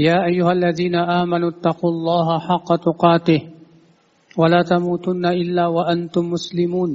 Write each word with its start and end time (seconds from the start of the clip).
يا 0.00 0.24
أيها 0.24 0.52
الذين 0.52 0.94
آمنوا 0.96 1.50
اتقوا 1.50 1.90
الله 1.90 2.28
حق 2.38 2.68
تقاته 2.76 3.40
ولا 4.36 4.62
تموتن 4.62 5.26
إلا 5.26 5.66
وأنتم 5.66 6.24
مسلمون. 6.30 6.90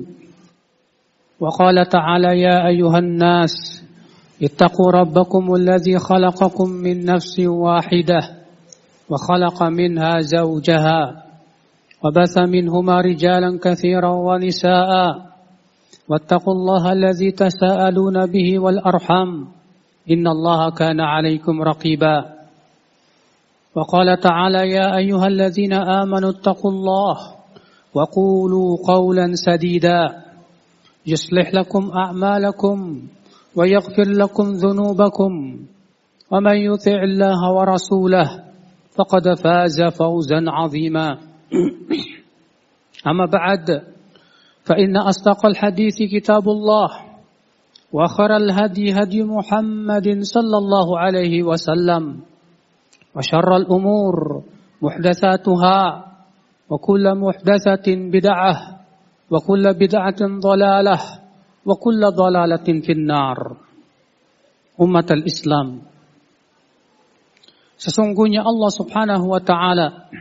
وقال 1.40 1.78
تعالى 1.90 2.32
يا 2.42 2.68
أيها 2.68 3.00
الناس 3.00 3.54
اتقوا 4.44 4.92
ربكم 4.92 5.54
الذي 5.56 6.00
خلقكم 6.00 6.70
من 6.70 7.06
نفس 7.06 7.40
واحدة 7.40 8.22
وخلق 9.10 9.64
منها 9.64 10.20
زوجها 10.20 11.02
وبث 12.04 12.36
منهما 12.38 12.96
رجالا 13.02 13.60
كثيرا 13.64 14.12
ونساء 14.28 14.92
واتقوا 16.10 16.54
الله 16.54 16.84
الذي 16.92 17.32
تساءلون 17.32 18.26
به 18.26 18.60
والأرحام 18.60 19.48
إن 20.12 20.28
الله 20.28 20.70
كان 20.72 21.00
عليكم 21.00 21.62
رقيبا. 21.62 22.35
وقال 23.76 24.20
تعالى 24.20 24.70
يا 24.70 24.98
أيها 24.98 25.28
الذين 25.28 25.74
آمنوا 25.74 26.30
اتقوا 26.30 26.72
الله 26.72 27.18
وقولوا 27.94 28.78
قولا 28.88 29.32
سديدا 29.34 30.24
يصلح 31.08 31.54
لكم 31.54 31.92
أعمالكم 31.92 33.08
ويغفر 33.56 34.08
لكم 34.08 34.44
ذنوبكم 34.52 35.32
ومن 36.32 36.56
يطع 36.56 37.04
الله 37.04 37.52
ورسوله 37.52 38.44
فقد 38.98 39.34
فاز 39.44 39.82
فوزا 39.82 40.44
عظيما 40.48 41.18
أما 43.12 43.26
بعد 43.26 43.82
فإن 44.64 44.98
أصدق 44.98 45.46
الحديث 45.46 45.96
كتاب 46.12 46.50
الله 46.50 46.90
وخر 47.94 48.36
الهدي 48.36 48.94
هدي 48.94 49.24
محمد 49.24 50.20
صلى 50.22 50.58
الله 50.58 51.00
عليه 51.00 51.44
وسلم. 51.44 52.22
وشر 53.15 53.51
الأمور 53.57 54.17
محدثاتها 54.83 55.81
وكل 56.71 57.05
محدثة 57.15 57.87
بدعة 57.89 58.55
وكل 59.31 59.65
بدعة 59.75 60.21
ضلالة 60.23 60.99
وكل 61.67 62.03
ضلالة 62.15 62.69
في 62.87 62.93
النار 62.93 63.39
أمة 64.81 65.09
الإسلام 65.11 65.69
Sesungguhnya 67.81 68.45
Allah 68.45 68.69
subhanahu 68.69 69.33
wa 69.33 69.41
ta'ala 69.41 70.13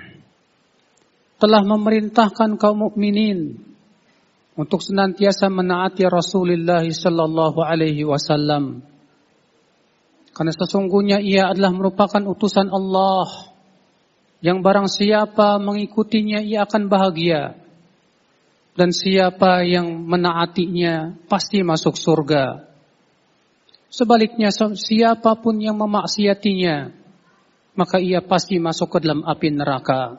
telah 1.43 1.59
memerintahkan 1.59 2.55
kaum 2.55 2.87
mukminin 2.87 3.59
untuk 4.55 4.79
senantiasa 4.79 5.51
menaati 5.51 6.07
Rasulullah 6.07 6.87
sallallahu 6.87 7.59
alaihi 7.59 8.07
wasallam. 8.07 8.79
Karena 10.34 10.50
sesungguhnya 10.50 11.22
ia 11.22 11.54
adalah 11.54 11.70
merupakan 11.70 12.18
utusan 12.18 12.66
Allah 12.74 13.54
yang 14.42 14.60
barang 14.60 14.90
siapa 14.90 15.62
mengikutinya 15.62 16.42
ia 16.42 16.66
akan 16.66 16.90
bahagia 16.90 17.54
dan 18.74 18.90
siapa 18.90 19.62
yang 19.62 19.86
menaatinya 20.04 21.22
pasti 21.30 21.62
masuk 21.62 21.94
surga. 21.94 22.66
Sebaliknya 23.94 24.50
siapa 24.74 25.38
pun 25.38 25.62
yang 25.62 25.78
memaksiatinya 25.78 26.90
maka 27.78 28.02
ia 28.02 28.18
pasti 28.18 28.58
masuk 28.58 28.98
ke 28.98 28.98
dalam 29.06 29.22
api 29.22 29.48
neraka. 29.54 30.18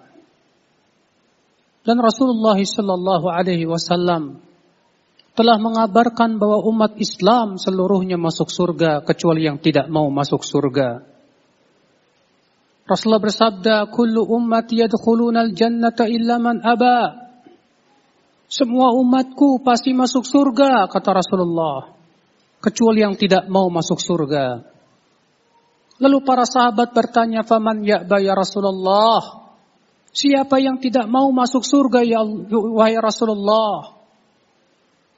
Dan 1.84 2.00
Rasulullah 2.00 2.58
sallallahu 2.58 3.28
alaihi 3.30 3.68
wasallam 3.68 4.40
telah 5.36 5.60
mengabarkan 5.60 6.40
bahwa 6.40 6.64
umat 6.72 6.96
Islam 6.96 7.60
seluruhnya 7.60 8.16
masuk 8.16 8.48
surga 8.48 9.04
kecuali 9.04 9.44
yang 9.44 9.60
tidak 9.60 9.92
mau 9.92 10.08
masuk 10.08 10.42
surga. 10.42 11.04
Rasulullah 12.88 13.20
bersabda, 13.20 13.76
"Kullu 13.92 14.24
ummati 14.24 14.80
yadkhuluna 14.80 15.44
al-jannata 15.44 16.08
illa 16.08 16.40
man 16.40 16.64
aba." 16.64 17.28
Semua 18.48 18.96
umatku 18.96 19.60
pasti 19.60 19.92
masuk 19.92 20.24
surga, 20.24 20.88
kata 20.88 21.10
Rasulullah. 21.18 21.92
Kecuali 22.64 23.04
yang 23.04 23.18
tidak 23.20 23.52
mau 23.52 23.68
masuk 23.68 24.00
surga. 24.00 24.64
Lalu 26.00 26.18
para 26.24 26.46
sahabat 26.48 26.94
bertanya, 26.96 27.44
"Faman 27.44 27.84
ya'ba 27.84 28.22
ya 28.24 28.38
Rasulullah?" 28.38 29.46
Siapa 30.16 30.64
yang 30.64 30.80
tidak 30.80 31.12
mau 31.12 31.28
masuk 31.36 31.68
surga 31.68 32.00
ya 32.08 32.24
wahai 32.24 32.96
Rasulullah? 32.96 33.95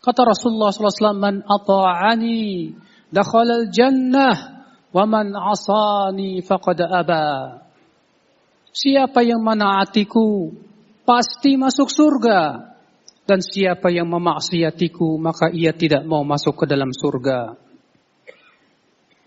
Kata 0.01 0.21
Rasulullah 0.23 0.71
SAW, 0.71 1.17
Man 1.17 1.43
ata'ani 1.43 2.73
dakhala 3.11 3.65
al-jannah 3.65 4.35
wa 4.91 5.03
man 5.05 5.35
asani 5.35 6.41
faqad 6.43 6.79
aba. 6.83 7.59
Siapa 8.71 9.25
yang 9.25 9.41
menaatiku 9.41 10.53
pasti 11.01 11.57
masuk 11.57 11.89
surga 11.89 12.73
dan 13.27 13.39
siapa 13.41 13.89
yang 13.89 14.07
memaksiatiku 14.07 15.17
maka 15.17 15.49
ia 15.51 15.73
tidak 15.73 16.05
mau 16.05 16.21
masuk 16.21 16.63
ke 16.63 16.65
dalam 16.69 16.93
surga. 16.93 17.57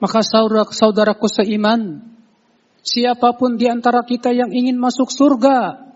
Maka 0.01 0.25
saudara-saudaraku 0.25 1.29
seiman, 1.29 2.01
siapa 2.81 3.37
pun 3.37 3.61
di 3.61 3.69
antara 3.69 4.01
kita 4.01 4.33
yang 4.33 4.49
ingin 4.49 4.81
masuk 4.81 5.13
surga, 5.13 5.90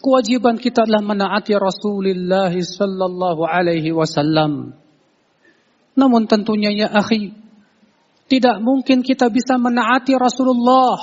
kewajiban 0.00 0.60
kita 0.60 0.84
adalah 0.84 1.04
menaati 1.04 1.56
Rasulullah 1.56 2.52
sallallahu 2.52 3.42
alaihi 3.44 3.92
wasallam. 3.92 4.76
Namun 5.96 6.28
tentunya 6.28 6.68
ya 6.72 6.88
akhi, 6.92 7.32
tidak 8.26 8.60
mungkin 8.60 9.00
kita 9.00 9.32
bisa 9.32 9.56
menaati 9.56 10.12
Rasulullah 10.18 10.98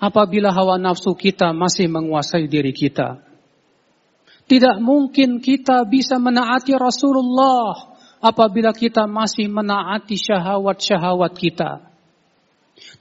apabila 0.00 0.54
hawa 0.54 0.80
nafsu 0.80 1.12
kita 1.12 1.52
masih 1.52 1.90
menguasai 1.90 2.48
diri 2.48 2.70
kita. 2.70 3.20
Tidak 4.44 4.76
mungkin 4.80 5.40
kita 5.40 5.88
bisa 5.88 6.20
menaati 6.20 6.76
Rasulullah 6.76 7.96
apabila 8.20 8.76
kita 8.76 9.08
masih 9.08 9.48
menaati 9.48 10.20
syahwat-syahwat 10.20 11.32
kita. 11.32 11.93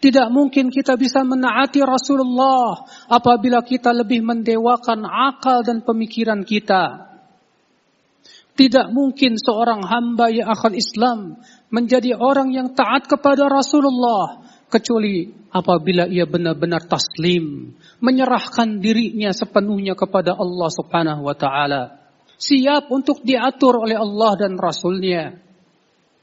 Tidak 0.04 0.28
mungkin 0.32 0.68
kita 0.68 1.00
bisa 1.00 1.24
menaati 1.24 1.80
Rasulullah 1.80 2.84
apabila 3.08 3.64
kita 3.64 3.96
lebih 3.96 4.20
mendewakan 4.24 5.08
akal 5.08 5.64
dan 5.64 5.84
pemikiran 5.84 6.44
kita. 6.44 7.14
Tidak 8.54 8.94
mungkin 8.94 9.40
seorang 9.40 9.82
hamba 9.82 10.30
yang 10.30 10.46
akan 10.52 10.74
Islam 10.78 11.42
menjadi 11.74 12.14
orang 12.14 12.54
yang 12.54 12.78
taat 12.78 13.10
kepada 13.10 13.50
Rasulullah 13.50 14.46
kecuali 14.70 15.30
apabila 15.54 16.10
ia 16.10 16.26
benar-benar 16.26 16.86
taslim, 16.90 17.78
menyerahkan 18.02 18.82
dirinya 18.82 19.30
sepenuhnya 19.30 19.94
kepada 19.94 20.34
Allah 20.34 20.70
Subhanahu 20.70 21.30
wa 21.30 21.38
taala, 21.38 21.98
siap 22.38 22.90
untuk 22.90 23.22
diatur 23.22 23.86
oleh 23.86 23.98
Allah 23.98 24.34
dan 24.38 24.58
Rasulnya. 24.58 25.38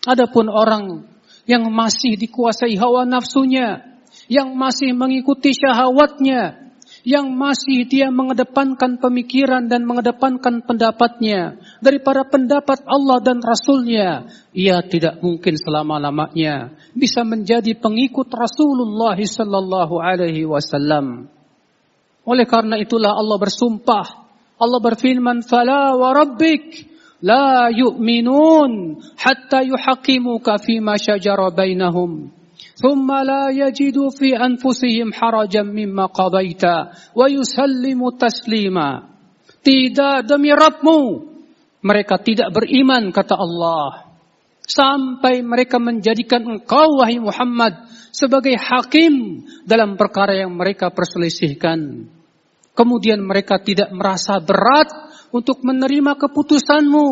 Adapun 0.06 0.50
orang 0.50 1.06
yang 1.48 1.68
masih 1.72 2.16
dikuasai 2.16 2.76
hawa 2.76 3.08
nafsunya, 3.08 3.84
yang 4.26 4.52
masih 4.54 4.92
mengikuti 4.92 5.54
syahwatnya, 5.54 6.70
yang 7.06 7.32
masih 7.32 7.88
dia 7.88 8.12
mengedepankan 8.12 9.00
pemikiran 9.00 9.70
dan 9.70 9.88
mengedepankan 9.88 10.60
pendapatnya 10.60 11.56
daripada 11.80 12.28
pendapat 12.28 12.84
Allah 12.84 13.18
dan 13.24 13.40
Rasulnya, 13.40 14.28
ia 14.52 14.84
tidak 14.84 15.24
mungkin 15.24 15.56
selama-lamanya 15.56 16.76
bisa 16.92 17.24
menjadi 17.24 17.72
pengikut 17.78 18.28
Rasulullah 18.28 19.16
sallallahu 19.16 19.96
alaihi 19.96 20.44
wasallam. 20.44 21.32
Oleh 22.28 22.44
karena 22.44 22.76
itulah 22.76 23.16
Allah 23.16 23.38
bersumpah, 23.40 24.06
Allah 24.60 24.80
berfirman, 24.84 25.40
"Fala 25.40 25.96
wa 25.96 26.12
rabbik 26.12 26.89
la 27.23 27.71
yu'minun 27.71 29.01
hatta 29.17 29.63
yuhaqimuka 29.65 30.59
fima 30.61 30.99
shajara 30.99 31.51
bainahum." 31.51 32.31
ثم 32.75 33.07
لا 33.07 33.55
يجدوا 33.55 34.19
في 34.19 34.35
أنفسهم 34.35 35.15
حرجا 35.15 35.63
مما 35.63 36.05
قضيت 36.11 36.63
ويسلموا 37.15 38.11
تسليما 38.19 38.89
tidak 39.63 40.27
demi 40.27 40.51
Rabbmu 40.51 40.99
mereka 41.79 42.19
tidak 42.19 42.51
beriman 42.51 43.15
kata 43.15 43.39
Allah 43.39 44.11
sampai 44.65 45.45
mereka 45.45 45.79
menjadikan 45.79 46.43
engkau 46.43 46.99
wahai 46.99 47.21
Muhammad 47.21 47.85
sebagai 48.11 48.57
hakim 48.57 49.45
dalam 49.63 49.93
perkara 49.95 50.33
yang 50.33 50.55
mereka 50.55 50.89
perselisihkan. 50.89 52.09
Kemudian 52.75 53.23
mereka 53.23 53.61
tidak 53.61 53.93
merasa 53.95 54.41
berat 54.43 54.91
untuk 55.30 55.62
menerima 55.62 56.18
keputusanmu 56.18 57.08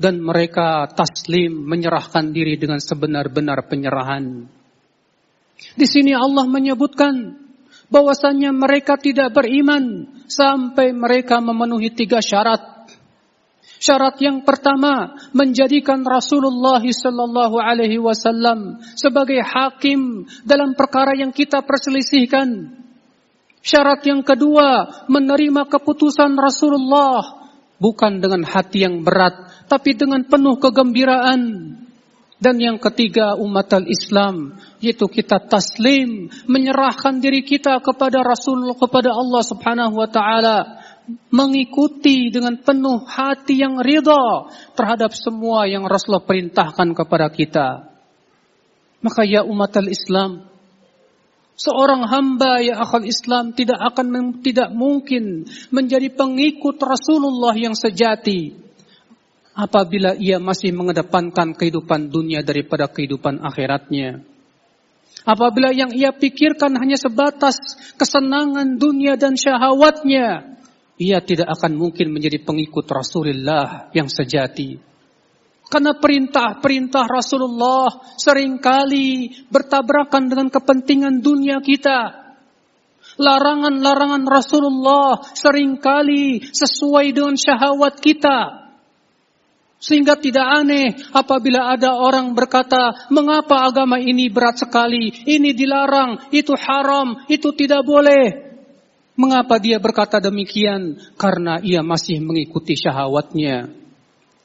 dan 0.00 0.20
mereka 0.20 0.88
taslim 0.92 1.68
menyerahkan 1.68 2.32
diri 2.32 2.56
dengan 2.56 2.80
sebenar-benar 2.80 3.68
penyerahan. 3.68 4.48
Di 5.76 5.84
sini 5.84 6.16
Allah 6.16 6.48
menyebutkan 6.48 7.36
bahwasannya 7.92 8.48
mereka 8.56 8.96
tidak 8.96 9.36
beriman 9.36 10.08
sampai 10.24 10.96
mereka 10.96 11.42
memenuhi 11.44 11.92
tiga 11.92 12.24
syarat 12.24 12.80
Syarat 13.80 14.20
yang 14.20 14.44
pertama 14.44 15.16
menjadikan 15.32 16.04
Rasulullah 16.04 16.84
sallallahu 16.84 17.56
alaihi 17.56 17.96
wasallam 17.96 18.76
sebagai 18.92 19.40
hakim 19.40 20.28
dalam 20.44 20.76
perkara 20.76 21.16
yang 21.16 21.32
kita 21.32 21.64
perselisihkan. 21.64 22.76
Syarat 23.64 24.04
yang 24.04 24.20
kedua 24.20 24.84
menerima 25.08 25.64
keputusan 25.64 26.36
Rasulullah 26.36 27.39
bukan 27.80 28.20
dengan 28.20 28.44
hati 28.44 28.84
yang 28.84 29.02
berat 29.02 29.64
tapi 29.66 29.96
dengan 29.96 30.22
penuh 30.28 30.60
kegembiraan. 30.60 31.42
Dan 32.40 32.56
yang 32.56 32.80
ketiga 32.80 33.36
umat 33.36 33.68
al-Islam 33.68 34.56
yaitu 34.80 35.04
kita 35.12 35.44
taslim 35.44 36.32
menyerahkan 36.48 37.20
diri 37.20 37.44
kita 37.44 37.84
kepada 37.84 38.24
Rasul 38.24 38.64
kepada 38.80 39.12
Allah 39.12 39.44
Subhanahu 39.44 40.00
wa 40.00 40.08
taala 40.08 40.80
mengikuti 41.28 42.32
dengan 42.32 42.56
penuh 42.56 43.04
hati 43.04 43.60
yang 43.60 43.76
ridha 43.84 44.48
terhadap 44.72 45.12
semua 45.12 45.68
yang 45.68 45.84
Rasulullah 45.84 46.24
perintahkan 46.24 46.96
kepada 46.96 47.28
kita. 47.28 47.68
Maka 49.00 49.24
ya 49.24 49.44
umat 49.44 49.72
al-Islam, 49.80 50.44
seorang 51.60 52.08
hamba 52.08 52.64
ya 52.64 52.80
akal 52.80 53.04
Islam 53.04 53.52
tidak 53.52 53.76
akan 53.92 54.40
tidak 54.40 54.72
mungkin 54.72 55.44
menjadi 55.68 56.08
pengikut 56.08 56.80
Rasulullah 56.80 57.52
yang 57.52 57.76
sejati 57.76 58.56
apabila 59.52 60.16
ia 60.16 60.40
masih 60.40 60.72
mengedepankan 60.72 61.52
kehidupan 61.52 62.08
dunia 62.08 62.40
daripada 62.40 62.88
kehidupan 62.88 63.44
akhiratnya. 63.44 64.24
Apabila 65.20 65.68
yang 65.68 65.92
ia 65.92 66.16
pikirkan 66.16 66.80
hanya 66.80 66.96
sebatas 66.96 67.60
kesenangan 68.00 68.80
dunia 68.80 69.20
dan 69.20 69.36
syahwatnya, 69.36 70.56
ia 70.96 71.20
tidak 71.20 71.52
akan 71.60 71.76
mungkin 71.76 72.08
menjadi 72.08 72.40
pengikut 72.40 72.88
Rasulullah 72.88 73.92
yang 73.92 74.08
sejati. 74.08 74.89
Karena 75.70 75.94
perintah-perintah 75.94 77.06
Rasulullah 77.06 77.86
sering 78.18 78.58
kali 78.58 79.30
bertabrakan 79.46 80.26
dengan 80.26 80.48
kepentingan 80.50 81.22
dunia 81.22 81.62
kita. 81.62 82.26
Larangan-larangan 83.14 84.26
Rasulullah 84.26 85.22
sering 85.30 85.78
kali 85.78 86.42
sesuai 86.42 87.14
dengan 87.14 87.38
syahwat 87.38 88.02
kita. 88.02 88.66
Sehingga 89.80 90.18
tidak 90.18 90.44
aneh 90.44 90.92
apabila 91.14 91.72
ada 91.72 91.96
orang 91.96 92.36
berkata, 92.36 93.08
mengapa 93.08 93.64
agama 93.64 93.96
ini 93.96 94.28
berat 94.28 94.60
sekali, 94.60 95.08
ini 95.24 95.56
dilarang, 95.56 96.28
itu 96.34 96.52
haram, 96.52 97.24
itu 97.30 97.54
tidak 97.54 97.86
boleh. 97.86 98.52
Mengapa 99.16 99.56
dia 99.56 99.80
berkata 99.80 100.20
demikian? 100.20 100.98
Karena 101.16 101.62
ia 101.62 101.80
masih 101.80 102.20
mengikuti 102.20 102.76
syahwatnya. 102.76 103.79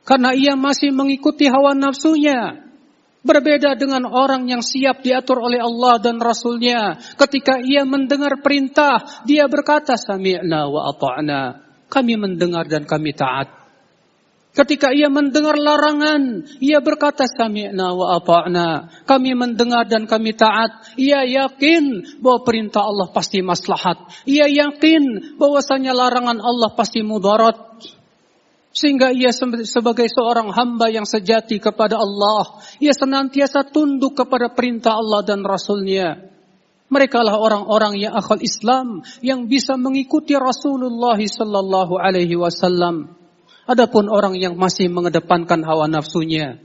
Karena 0.05 0.31
ia 0.37 0.53
masih 0.53 0.93
mengikuti 0.93 1.49
hawa 1.49 1.73
nafsunya. 1.73 2.61
Berbeda 3.25 3.73
dengan 3.73 4.05
orang 4.05 4.45
yang 4.45 4.61
siap 4.61 5.01
diatur 5.01 5.41
oleh 5.41 5.57
Allah 5.57 5.97
dan 5.97 6.21
Rasulnya. 6.21 7.01
Ketika 7.17 7.57
ia 7.57 7.81
mendengar 7.81 8.37
perintah, 8.45 9.01
dia 9.25 9.49
berkata, 9.49 9.97
Sami'na 9.97 10.69
wa 10.69 10.93
ata'na. 10.93 11.41
Kami 11.89 12.21
mendengar 12.21 12.69
dan 12.69 12.85
kami 12.85 13.17
taat. 13.17 13.65
Ketika 14.55 14.95
ia 14.95 15.11
mendengar 15.11 15.59
larangan, 15.59 16.47
ia 16.63 16.79
berkata 16.79 17.27
sami'na 17.27 17.91
wa 17.91 18.15
ata'na. 18.15 19.03
Kami 19.03 19.35
mendengar 19.35 19.83
dan 19.83 20.07
kami 20.07 20.31
taat. 20.31 20.95
Ia 20.95 21.27
yakin 21.27 22.15
bahwa 22.23 22.47
perintah 22.47 22.87
Allah 22.87 23.11
pasti 23.11 23.43
maslahat. 23.43 23.99
Ia 24.23 24.47
yakin 24.47 25.35
bahwasanya 25.35 25.91
larangan 25.91 26.39
Allah 26.39 26.71
pasti 26.71 27.03
mudarat. 27.03 27.83
Sehingga 28.75 29.15
ia 29.15 29.31
sebagai 29.31 30.11
seorang 30.11 30.51
hamba 30.51 30.91
yang 30.91 31.07
sejati 31.07 31.63
kepada 31.63 31.95
Allah. 31.95 32.59
Ia 32.83 32.91
senantiasa 32.91 33.63
tunduk 33.71 34.19
kepada 34.19 34.51
perintah 34.51 34.99
Allah 34.99 35.23
dan 35.23 35.47
Rasulnya. 35.47 36.19
Mereka 36.91 37.23
lah 37.23 37.39
orang-orang 37.39 37.95
yang 37.97 38.13
akal 38.13 38.43
Islam 38.43 38.99
yang 39.23 39.47
bisa 39.47 39.79
mengikuti 39.79 40.35
Rasulullah 40.35 41.17
sallallahu 41.17 41.97
alaihi 41.97 42.37
wasallam 42.37 43.15
Adapun 43.65 44.13
orang 44.13 44.37
yang 44.37 44.53
masih 44.53 44.93
mengedepankan 44.93 45.65
hawa 45.65 45.89
nafsunya, 45.89 46.61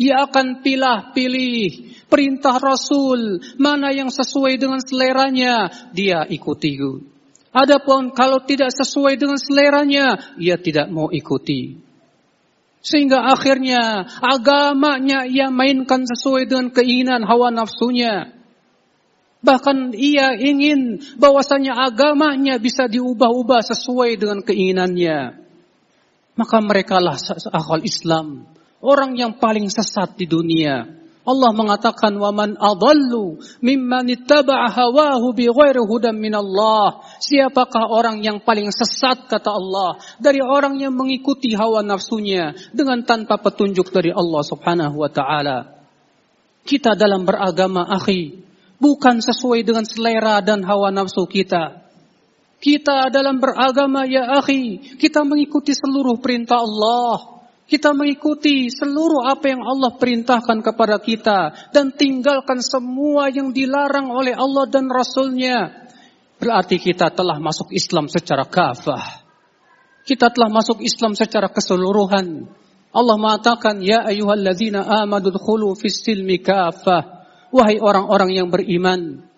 ia 0.00 0.24
akan 0.24 0.64
pilih-pilih 0.64 1.92
perintah 2.08 2.56
Rasul 2.56 3.44
mana 3.60 3.92
yang 3.92 4.08
sesuai 4.08 4.56
dengan 4.56 4.80
seleranya, 4.80 5.68
dia 5.92 6.24
ikuti. 6.24 6.80
Adapun 7.52 8.12
kalau 8.12 8.44
tidak 8.44 8.70
sesuai 8.72 9.16
dengan 9.16 9.40
seleranya, 9.40 10.36
ia 10.36 10.60
tidak 10.60 10.92
mau 10.92 11.08
ikuti. 11.08 11.80
Sehingga 12.78 13.26
akhirnya 13.34 14.06
agamanya 14.22 15.26
ia 15.26 15.50
mainkan 15.50 16.06
sesuai 16.06 16.46
dengan 16.46 16.70
keinginan 16.70 17.26
hawa 17.26 17.50
nafsunya. 17.50 18.36
Bahkan 19.42 19.94
ia 19.94 20.34
ingin 20.34 21.02
bahwasanya 21.18 21.74
agamanya 21.74 22.58
bisa 22.58 22.86
diubah-ubah 22.86 23.62
sesuai 23.64 24.18
dengan 24.18 24.42
keinginannya 24.42 25.48
maka 26.38 26.62
merekalah 26.62 27.18
akal 27.50 27.82
Islam, 27.82 28.46
orang 28.78 29.18
yang 29.18 29.42
paling 29.42 29.66
sesat 29.66 30.14
di 30.14 30.30
dunia. 30.30 30.86
Allah 31.28 31.52
mengatakan 31.52 32.16
waman 32.16 32.56
adallu 32.56 33.36
mimman 33.60 34.08
ittaba'a 34.08 34.72
hawahu 34.72 35.36
bighairi 35.36 35.82
hudan 35.84 36.16
Allah. 36.32 37.04
Siapakah 37.18 37.90
orang 37.90 38.22
yang 38.22 38.38
paling 38.38 38.70
sesat 38.70 39.26
kata 39.26 39.50
Allah 39.50 39.98
dari 40.22 40.38
orang 40.38 40.78
yang 40.78 40.94
mengikuti 40.94 41.50
hawa 41.50 41.82
nafsunya 41.82 42.54
dengan 42.70 43.02
tanpa 43.02 43.42
petunjuk 43.42 43.90
dari 43.90 44.14
Allah 44.14 44.42
Subhanahu 44.46 45.02
wa 45.02 45.10
taala. 45.10 45.82
Kita 46.62 46.94
dalam 46.94 47.26
beragama 47.26 47.90
akhi 47.90 48.38
bukan 48.78 49.18
sesuai 49.18 49.66
dengan 49.66 49.82
selera 49.82 50.38
dan 50.38 50.62
hawa 50.62 50.94
nafsu 50.94 51.26
kita. 51.26 51.90
Kita 52.58 53.10
dalam 53.10 53.38
beragama 53.38 54.02
ya 54.06 54.38
akhi, 54.38 54.98
kita 54.98 55.22
mengikuti 55.22 55.74
seluruh 55.74 56.18
perintah 56.18 56.62
Allah. 56.62 57.38
Kita 57.68 57.92
mengikuti 57.92 58.72
seluruh 58.72 59.28
apa 59.28 59.52
yang 59.52 59.60
Allah 59.60 59.92
perintahkan 59.92 60.64
kepada 60.64 60.96
kita 61.04 61.68
dan 61.68 61.92
tinggalkan 61.92 62.64
semua 62.64 63.28
yang 63.28 63.52
dilarang 63.52 64.08
oleh 64.08 64.32
Allah 64.32 64.64
dan 64.72 64.88
Rasulnya. 64.88 65.87
Berarti 66.38 66.78
kita 66.78 67.10
telah 67.10 67.42
masuk 67.42 67.74
Islam 67.74 68.06
secara 68.06 68.46
kafah. 68.46 69.26
Kita 70.06 70.30
telah 70.30 70.48
masuk 70.48 70.80
Islam 70.80 71.18
secara 71.18 71.50
keseluruhan. 71.50 72.46
Allah 72.94 73.16
mengatakan, 73.20 73.82
Ya 73.84 74.06
ayuhalladzina 74.06 74.86
amadu 75.02 75.34
khulu 75.34 75.74
fis 75.76 76.00
silmi 76.00 76.40
kafah. 76.40 77.26
Wahai 77.50 77.82
orang-orang 77.82 78.38
yang 78.38 78.48
beriman, 78.48 79.28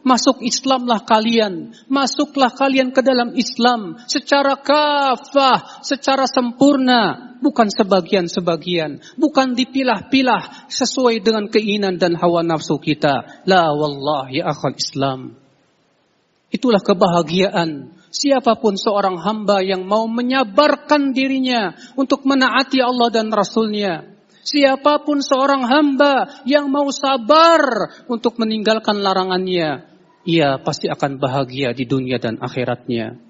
Masuk 0.00 0.40
Islamlah 0.40 1.04
kalian, 1.04 1.76
masuklah 1.92 2.48
kalian 2.48 2.88
ke 2.88 3.04
dalam 3.04 3.36
Islam 3.36 4.00
secara 4.08 4.56
kafah, 4.56 5.84
secara 5.84 6.24
sempurna, 6.24 7.36
bukan 7.44 7.68
sebagian-sebagian, 7.68 9.04
bukan 9.20 9.52
dipilah-pilah 9.52 10.72
sesuai 10.72 11.20
dengan 11.20 11.52
keinginan 11.52 12.00
dan 12.00 12.16
hawa 12.16 12.40
nafsu 12.40 12.80
kita. 12.80 13.44
La 13.44 13.68
wallah 13.76 14.32
ya 14.32 14.48
akhal 14.48 14.78
Islam. 14.78 15.47
Itulah 16.48 16.80
kebahagiaan 16.80 17.92
siapa 18.08 18.56
pun 18.56 18.80
seorang 18.80 19.20
hamba 19.20 19.60
yang 19.60 19.84
mau 19.84 20.08
menyabarkan 20.08 21.12
dirinya 21.12 21.76
untuk 21.92 22.24
menaati 22.24 22.80
Allah 22.80 23.12
dan 23.12 23.28
Rasulnya 23.28 24.18
Siapa 24.48 25.04
pun 25.04 25.20
seorang 25.20 25.60
hamba 25.68 26.40
yang 26.48 26.72
mau 26.72 26.88
sabar 26.88 27.92
untuk 28.08 28.40
meninggalkan 28.40 28.96
larangannya, 28.96 29.84
ia 30.24 30.56
pasti 30.64 30.88
akan 30.88 31.20
bahagia 31.20 31.76
di 31.76 31.84
dunia 31.84 32.16
dan 32.16 32.40
akhiratnya. 32.40 33.20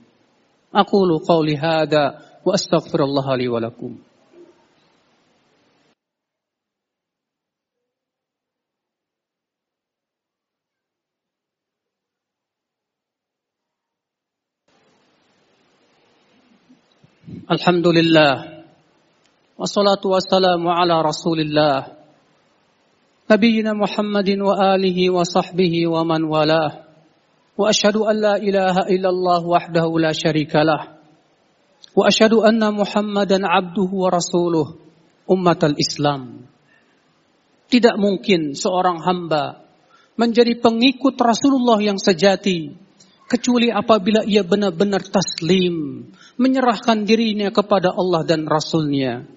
Aku 0.71 1.03
lu 1.03 1.19
qawli 1.19 1.59
hada 1.59 2.39
wa 2.47 2.55
astaghfirullah 2.55 3.35
li. 3.35 3.51
Alhamdulillah. 17.49 18.61
Wassalatu 19.57 20.13
wassalamu 20.13 20.69
ala 20.69 21.01
Rasulillah. 21.01 21.97
نبينا 23.29 23.73
محمد 23.73 24.29
وآله 24.41 24.99
وصحبه 25.13 25.75
ومن 25.89 26.23
والاه 26.29 26.73
وأشهد 27.61 27.97
أن 27.97 28.17
لا 28.21 28.35
إله 28.37 28.77
إلا 28.93 29.09
الله 29.09 29.41
وحده 29.49 29.89
لا 30.01 30.13
شريك 30.13 30.53
له 30.57 30.97
وأشهد 31.97 32.33
أن 32.41 32.61
محمدا 32.61 33.39
عبده 33.45 33.91
ورسوله 33.93 34.67
أمة 35.29 35.61
الإسلام 35.73 36.23
Tidak 37.69 37.97
mungkin 38.01 38.57
seorang 38.57 39.01
hamba 39.05 39.65
menjadi 40.21 40.57
pengikut 40.57 41.17
Rasulullah 41.21 41.81
yang 41.81 41.97
sejati 41.97 42.88
kecuali 43.29 43.69
apabila 43.69 44.25
ia 44.25 44.41
benar-benar 44.41 45.05
taslim, 45.05 46.09
menyerahkan 46.41 47.05
dirinya 47.05 47.53
kepada 47.53 47.93
Allah 47.93 48.25
dan 48.25 48.49
Rasulnya. 48.49 49.29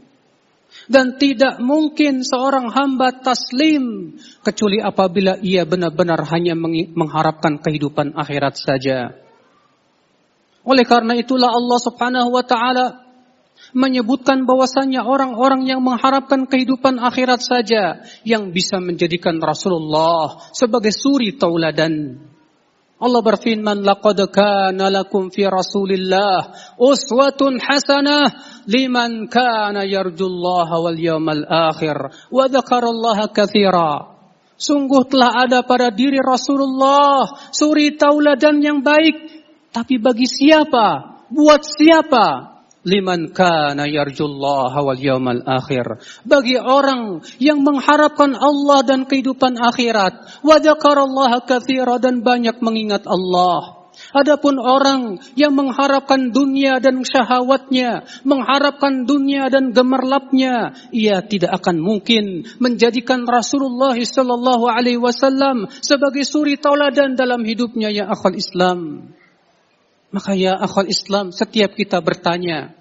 Dan 0.88 1.20
tidak 1.20 1.60
mungkin 1.60 2.24
seorang 2.24 2.72
hamba 2.72 3.12
taslim 3.20 4.16
kecuali 4.40 4.80
apabila 4.80 5.36
ia 5.44 5.68
benar-benar 5.68 6.24
hanya 6.32 6.56
mengharapkan 6.96 7.60
kehidupan 7.60 8.16
akhirat 8.16 8.56
saja. 8.56 9.12
Oleh 10.64 10.88
karena 10.88 11.20
itulah 11.20 11.52
Allah 11.52 11.80
Subhanahu 11.84 12.32
wa 12.32 12.46
taala 12.48 13.04
menyebutkan 13.76 14.48
bahwasanya 14.48 15.04
orang-orang 15.04 15.68
yang 15.68 15.84
mengharapkan 15.84 16.48
kehidupan 16.48 17.04
akhirat 17.04 17.44
saja 17.44 18.08
yang 18.24 18.56
bisa 18.56 18.80
menjadikan 18.80 19.44
Rasulullah 19.44 20.40
sebagai 20.56 20.96
suri 20.96 21.36
tauladan. 21.36 22.31
Allah 23.02 23.22
berfirman, 23.26 23.82
"Laqad 23.82 24.30
kana 24.30 24.94
lakum 24.94 25.34
fi 25.34 25.50
Rasulillah 25.50 26.54
uswatun 26.78 27.58
hasanah 27.58 28.30
liman 28.70 29.26
kana 29.26 29.82
yarjullaha 29.82 30.78
wal 30.78 31.00
yawmal 31.02 31.42
akhir 31.50 32.30
wa 32.30 32.46
dzakarallaha 32.46 33.34
katsira." 33.34 34.14
Sungguh 34.62 35.10
telah 35.10 35.50
ada 35.50 35.66
pada 35.66 35.90
diri 35.90 36.22
Rasulullah 36.22 37.50
suri 37.50 37.98
tauladan 37.98 38.62
yang 38.62 38.86
baik, 38.86 39.18
tapi 39.74 39.98
bagi 39.98 40.30
siapa? 40.30 41.18
Buat 41.34 41.66
siapa? 41.66 42.51
Liman 42.82 43.30
kana 43.30 43.86
yarjullaha 43.86 44.80
wal 44.82 44.98
yawmal 44.98 45.42
akhir 45.46 46.02
bagi 46.26 46.58
orang 46.58 47.22
yang 47.38 47.62
mengharapkan 47.62 48.34
Allah 48.34 48.82
dan 48.82 49.06
kehidupan 49.06 49.58
akhirat 49.58 50.42
wa 50.42 50.56
dzakarallaha 50.58 51.46
katsira 51.46 52.02
dan 52.02 52.26
banyak 52.26 52.58
mengingat 52.60 53.06
Allah 53.06 53.82
Adapun 54.16 54.56
orang 54.60 55.20
yang 55.36 55.52
mengharapkan 55.52 56.32
dunia 56.32 56.80
dan 56.80 57.04
syahwatnya, 57.04 58.08
mengharapkan 58.24 59.04
dunia 59.04 59.52
dan 59.52 59.76
gemerlapnya, 59.76 60.76
ia 60.96 61.20
tidak 61.24 61.60
akan 61.60 61.80
mungkin 61.80 62.48
menjadikan 62.60 63.28
Rasulullah 63.28 63.96
sallallahu 63.96 64.68
alaihi 64.68 65.00
wasallam 65.00 65.68
sebagai 65.84 66.24
suri 66.24 66.56
tauladan 66.56 67.20
dalam 67.20 67.44
hidupnya 67.44 67.92
ya 67.92 68.08
akhwal 68.08 68.36
Islam. 68.36 69.12
Maka 70.12 70.36
ya 70.36 70.60
akhwal 70.60 70.92
Islam, 70.92 71.32
setiap 71.32 71.72
kita 71.72 72.04
bertanya, 72.04 72.76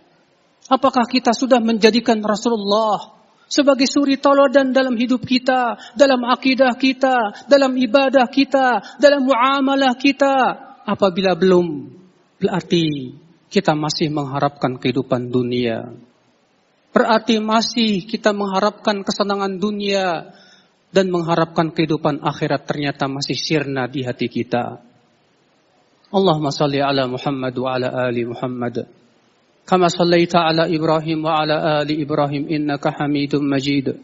apakah 0.67 1.07
kita 1.07 1.31
sudah 1.31 1.63
menjadikan 1.63 2.19
Rasulullah 2.27 3.15
sebagai 3.47 3.87
suri 3.87 4.19
tauladan 4.19 4.75
dalam 4.75 4.99
hidup 4.99 5.23
kita, 5.23 5.79
dalam 5.95 6.27
akidah 6.27 6.75
kita, 6.75 7.47
dalam 7.47 7.79
ibadah 7.79 8.27
kita, 8.27 8.99
dalam 8.99 9.27
muamalah 9.27 9.95
kita? 9.95 10.35
Apabila 10.83 11.39
belum, 11.39 11.87
berarti 12.43 13.15
kita 13.47 13.79
masih 13.79 14.11
mengharapkan 14.11 14.79
kehidupan 14.79 15.31
dunia. 15.31 15.91
Berarti 16.91 17.39
masih 17.39 18.03
kita 18.11 18.35
mengharapkan 18.35 19.07
kesenangan 19.07 19.63
dunia 19.63 20.35
dan 20.91 21.07
mengharapkan 21.15 21.71
kehidupan 21.71 22.19
akhirat 22.27 22.67
ternyata 22.67 23.07
masih 23.07 23.39
sirna 23.39 23.87
di 23.87 24.03
hati 24.03 24.27
kita. 24.27 24.90
اللهم 26.15 26.51
صل 26.51 26.75
على 26.75 27.07
محمد 27.07 27.59
وعلى 27.59 28.09
آل 28.09 28.29
محمد. 28.29 28.87
كما 29.67 29.89
صليت 29.89 30.37
على 30.37 30.77
إبراهيم 30.77 31.25
وعلى 31.25 31.83
آل 31.83 32.01
إبراهيم 32.01 32.49
إنك 32.49 32.89
حميد 32.89 33.37
مجيد. 33.37 33.95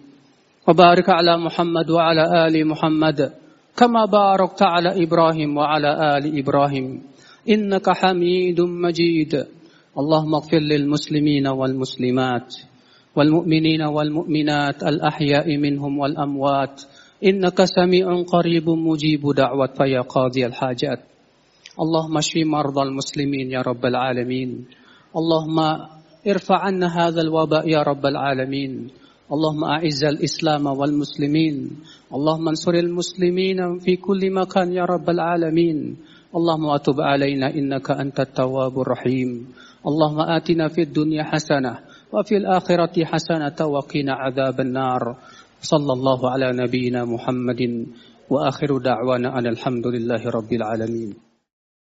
وبارك 0.69 1.11
على 1.11 1.39
محمد 1.39 1.91
وعلى 1.91 2.47
آل 2.47 2.67
محمد. 2.67 3.33
كما 3.77 4.05
باركت 4.05 4.63
على 4.63 5.05
إبراهيم 5.05 5.57
وعلى 5.57 6.17
آل 6.19 6.39
إبراهيم. 6.39 7.03
إنك 7.51 7.91
حميد 7.91 8.61
مجيد. 8.61 9.47
اللهم 9.99 10.35
اغفر 10.35 10.59
للمسلمين 10.59 11.47
والمسلمات. 11.47 12.55
والمؤمنين 13.17 13.83
والمؤمنات 13.83 14.83
الأحياء 14.83 15.57
منهم 15.57 15.99
والأموات. 15.99 16.83
إنك 17.25 17.65
سميع 17.65 18.23
قريب 18.23 18.71
مجيب 18.71 19.21
دعوة 19.37 19.77
يا 19.81 20.01
قاضي 20.01 20.47
الحاجات. 20.47 21.16
اللهم 21.77 22.17
اشف 22.17 22.37
مرضى 22.37 22.83
المسلمين 22.83 23.51
يا 23.53 23.61
رب 23.61 23.85
العالمين. 23.85 24.65
اللهم 25.17 25.59
ارفع 26.27 26.59
عنا 26.59 26.89
هذا 26.89 27.21
الوباء 27.21 27.69
يا 27.69 27.83
رب 27.85 28.07
العالمين. 28.07 28.89
اللهم 29.33 29.65
اعز 29.65 30.05
الاسلام 30.05 30.67
والمسلمين. 30.67 31.57
اللهم 32.15 32.49
انصر 32.49 32.75
المسلمين 32.75 33.79
في 33.85 33.97
كل 33.97 34.33
مكان 34.33 34.73
يا 34.73 34.85
رب 34.89 35.11
العالمين. 35.11 35.97
اللهم 36.37 36.67
اتب 36.71 37.01
علينا 37.01 37.53
انك 37.55 37.91
انت 37.91 38.21
التواب 38.21 38.81
الرحيم. 38.81 39.53
اللهم 39.87 40.21
آتنا 40.21 40.69
في 40.69 40.81
الدنيا 40.83 41.23
حسنة 41.23 41.79
وفي 42.13 42.37
الآخرة 42.37 43.05
حسنة 43.05 43.59
وقنا 43.67 44.13
عذاب 44.13 44.61
النار. 44.61 45.03
صلى 45.61 45.93
الله 45.93 46.31
على 46.31 46.47
نبينا 46.57 47.05
محمد. 47.05 47.87
وآخر 48.31 48.79
دعوانا 48.79 49.39
أن 49.39 49.47
الحمد 49.47 49.87
لله 49.87 50.23
رب 50.31 50.53
العالمين. 50.53 51.26